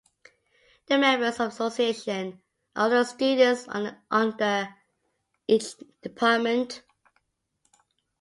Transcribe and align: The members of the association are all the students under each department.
The 0.87 0.97
members 0.97 1.33
of 1.39 1.55
the 1.55 1.63
association 1.65 2.41
are 2.75 2.85
all 2.85 2.89
the 2.89 3.03
students 3.03 3.67
under 3.69 4.75
each 5.47 5.75
department. 6.01 6.81